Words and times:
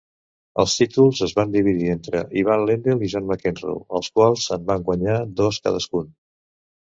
Els 0.61 0.75
títols 0.77 1.19
es 1.25 1.33
van 1.39 1.51
dividir 1.55 1.91
entre 1.95 2.21
Ivan 2.43 2.63
Lendl 2.69 3.03
i 3.09 3.11
John 3.15 3.27
McEnroe, 3.33 3.85
els 4.01 4.09
quals 4.17 4.49
en 4.57 4.65
van 4.73 4.89
guanyar 4.89 5.19
dos 5.43 5.61
cadascun. 5.69 6.11